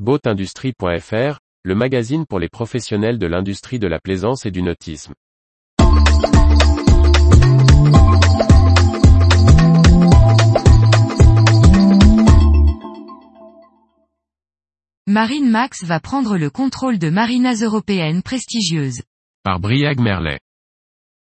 Boatindustrie.fr, 0.00 1.38
le 1.62 1.74
magazine 1.76 2.26
pour 2.26 2.40
les 2.40 2.48
professionnels 2.48 3.16
de 3.16 3.28
l'industrie 3.28 3.78
de 3.78 3.86
la 3.86 4.00
plaisance 4.00 4.44
et 4.44 4.50
du 4.50 4.60
nautisme. 4.60 5.14
Marine 15.06 15.48
Max 15.48 15.84
va 15.84 16.00
prendre 16.00 16.38
le 16.38 16.50
contrôle 16.50 16.98
de 16.98 17.08
marinas 17.08 17.62
européennes 17.62 18.24
prestigieuses. 18.24 19.00
Par 19.44 19.60
Briag 19.60 20.00
Merlet. 20.00 20.40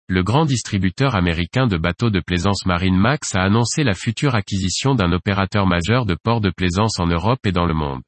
Le 0.09 0.23
grand 0.23 0.43
distributeur 0.43 1.15
américain 1.15 1.67
de 1.67 1.77
bateaux 1.77 2.09
de 2.09 2.19
plaisance 2.19 2.65
Marine 2.65 2.97
Max 2.97 3.33
a 3.33 3.43
annoncé 3.43 3.85
la 3.85 3.93
future 3.93 4.35
acquisition 4.35 4.93
d'un 4.93 5.13
opérateur 5.13 5.67
majeur 5.67 6.05
de 6.05 6.17
ports 6.21 6.41
de 6.41 6.51
plaisance 6.51 6.99
en 6.99 7.07
Europe 7.07 7.45
et 7.45 7.53
dans 7.53 7.65
le 7.65 7.73
monde. 7.73 8.01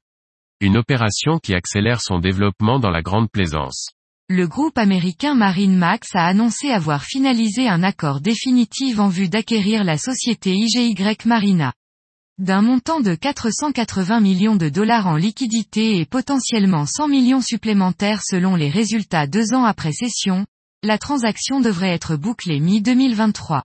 Une 0.61 0.75
opération 0.75 1.39
qui 1.39 1.53
accélère 1.53 2.01
son 2.01 2.19
développement 2.19 2.79
dans 2.79 2.89
la 2.89 3.01
grande 3.01 3.31
plaisance. 3.31 3.91
Le 4.27 4.45
groupe 4.45 4.77
américain 4.77 5.33
Marine 5.33 5.77
Max 5.77 6.09
a 6.15 6.25
annoncé 6.25 6.69
avoir 6.69 7.05
finalisé 7.05 7.69
un 7.69 7.81
accord 7.81 8.19
définitif 8.19 8.99
en 8.99 9.07
vue 9.07 9.29
d'acquérir 9.29 9.85
la 9.85 9.97
société 9.97 10.53
IGY 10.53 10.97
Marina. 11.23 11.71
D'un 12.39 12.61
montant 12.61 12.99
de 12.99 13.15
480 13.15 14.19
millions 14.19 14.57
de 14.57 14.67
dollars 14.67 15.07
en 15.07 15.15
liquidité 15.15 15.97
et 15.97 16.05
potentiellement 16.05 16.85
100 16.85 17.07
millions 17.07 17.41
supplémentaires 17.41 18.21
selon 18.21 18.57
les 18.57 18.69
résultats 18.69 19.27
deux 19.27 19.53
ans 19.53 19.63
après 19.63 19.93
cession, 19.93 20.45
la 20.83 20.97
transaction 20.97 21.61
devrait 21.61 21.93
être 21.93 22.17
bouclée 22.17 22.59
mi-2023. 22.59 23.61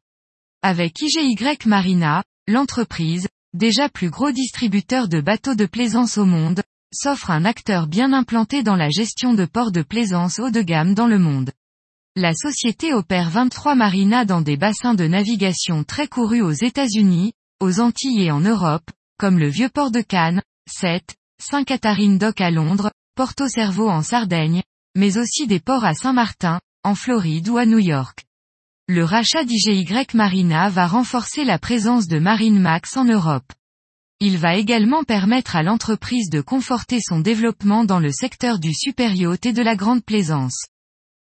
Avec 0.63 1.03
IGY 1.03 1.37
Marina, 1.67 2.23
l'entreprise, 2.47 3.27
déjà 3.53 3.89
plus 3.89 4.11
gros 4.11 4.31
distributeur 4.31 5.09
de 5.09 5.21
bateaux 5.21 5.57
de 5.57 5.67
plaisance 5.67 6.19
au 6.19 6.25
monde, 6.25 6.63
s'offre 6.95 7.31
un 7.31 7.45
acteur 7.45 7.87
bien 7.87 8.13
implanté 8.13 8.63
dans 8.63 8.77
la 8.77 8.89
gestion 8.89 9.35
de 9.35 9.45
ports 9.45 9.73
de 9.73 9.83
plaisance 9.83 10.39
haut 10.39 10.51
de 10.51 10.63
gamme 10.63 10.95
dans 10.95 11.07
le 11.07 11.19
monde. 11.19 11.51
La 12.17 12.33
société 12.33 12.95
opère 12.95 13.29
23 13.29 13.75
marinas 13.75 14.25
dans 14.25 14.41
des 14.41 14.57
bassins 14.57 14.95
de 14.95 15.07
navigation 15.07 15.83
très 15.83 16.07
courus 16.07 16.43
aux 16.43 16.53
États-Unis, 16.53 17.33
aux 17.61 17.81
Antilles 17.81 18.23
et 18.23 18.31
en 18.31 18.41
Europe, 18.41 18.89
comme 19.19 19.39
le 19.39 19.49
vieux 19.49 19.69
port 19.69 19.91
de 19.91 20.01
Cannes, 20.01 20.41
7, 20.71 21.17
Saint-Catharines 21.43 22.19
Dock 22.19 22.41
à 22.41 22.51
Londres, 22.51 22.93
Porto 23.17 23.49
Cervo 23.49 23.89
en 23.89 24.03
Sardaigne, 24.03 24.63
mais 24.97 25.19
aussi 25.19 25.47
des 25.47 25.61
ports 25.61 25.85
à 25.85 25.95
Saint-Martin, 25.95 26.61
en 26.85 26.95
Floride 26.95 27.49
ou 27.49 27.59
à 27.59 27.67
New 27.67 27.81
York. 27.81 28.25
Le 28.87 29.03
rachat 29.03 29.45
d'IGY 29.45 29.87
Marina 30.15 30.69
va 30.69 30.87
renforcer 30.87 31.45
la 31.45 31.59
présence 31.59 32.07
de 32.07 32.19
Marine 32.19 32.61
Max 32.61 32.97
en 32.97 33.07
Europe. 33.07 33.51
Il 34.27 34.39
va 34.39 34.57
également 34.57 35.05
permettre 35.05 35.55
à 35.55 35.63
l'entreprise 35.63 36.31
de 36.31 36.41
conforter 36.41 36.99
son 36.99 37.21
développement 37.21 37.85
dans 37.85 37.99
le 37.99 38.11
secteur 38.11 38.59
du 38.59 38.73
superyacht 38.73 39.45
et 39.45 39.53
de 39.53 39.61
la 39.61 39.77
grande 39.77 40.03
plaisance. 40.03 40.65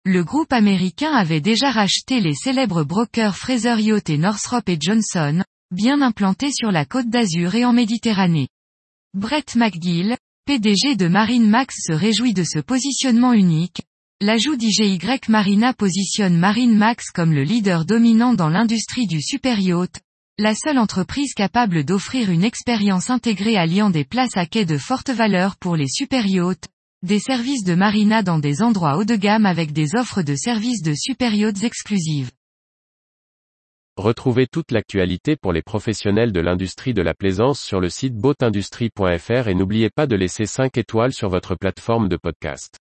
Le 0.07 0.25
groupe 0.25 0.51
américain 0.51 1.13
avait 1.13 1.43
déjà 1.43 1.71
racheté 1.71 2.21
les 2.21 2.33
célèbres 2.33 2.85
brokers 2.85 3.37
Fraser 3.37 3.83
Yacht 3.83 4.09
et 4.09 4.17
Northrop 4.17 4.63
et 4.69 4.79
Johnson, 4.81 5.45
bien 5.71 6.01
implanté 6.01 6.51
sur 6.51 6.73
la 6.73 6.87
côte 6.87 7.11
d'Azur 7.11 7.55
et 7.55 7.67
en 7.67 7.75
Méditerranée. 7.75 8.49
Brett 9.13 9.57
McGill, 9.57 10.17
PDG 10.47 10.97
de 10.97 11.09
Marine 11.09 11.51
Max 11.51 11.75
se 11.87 11.93
réjouit 11.93 12.33
de 12.33 12.45
ce 12.45 12.61
positionnement 12.61 13.35
unique. 13.35 13.83
L'ajout 14.23 14.57
d'IGY 14.57 14.99
Marina 15.29 15.75
positionne 15.75 16.39
Marine 16.39 16.79
Max 16.79 17.11
comme 17.11 17.35
le 17.35 17.43
leader 17.43 17.85
dominant 17.85 18.33
dans 18.33 18.49
l'industrie 18.49 19.07
du 19.07 19.21
super 19.21 19.61
yacht, 19.61 20.01
la 20.39 20.55
seule 20.55 20.79
entreprise 20.79 21.33
capable 21.33 21.83
d'offrir 21.83 22.31
une 22.31 22.45
expérience 22.45 23.09
intégrée 23.09 23.57
alliant 23.57 23.89
des 23.89 24.05
places 24.05 24.37
à 24.37 24.45
quai 24.45 24.67
de 24.67 24.77
forte 24.77 25.09
valeur 25.09 25.57
pour 25.57 25.77
les 25.77 25.89
super 25.89 26.27
yachts, 26.27 26.69
des 27.03 27.19
services 27.19 27.65
de 27.65 27.75
marina 27.75 28.23
dans 28.23 28.39
des 28.39 28.61
endroits 28.61 28.99
haut 28.99 29.05
de 29.05 29.17
gamme 29.17 29.47
avec 29.47 29.73
des 29.73 29.95
offres 29.95 30.21
de 30.21 30.35
services 30.35 30.83
de 30.83 30.93
super 30.95 31.35
yachts 31.35 31.65
exclusives. 31.65 32.31
Retrouvez 33.97 34.47
toute 34.47 34.73
l'actualité 34.73 35.37
pour 35.37 35.55
les 35.55 35.63
professionnels 35.63 36.33
de 36.33 36.41
l'industrie 36.41 36.93
de 36.93 37.01
la 37.01 37.15
plaisance 37.15 37.59
sur 37.59 37.81
le 37.81 37.89
site 37.89 38.15
boatindustrie.fr 38.15 39.49
et 39.49 39.55
n'oubliez 39.55 39.89
pas 39.89 40.07
de 40.07 40.17
laisser 40.17 40.45
5 40.45 40.77
étoiles 40.77 41.15
sur 41.15 41.31
votre 41.31 41.55
plateforme 41.55 42.11
de 42.11 42.19
podcast. 42.19 42.77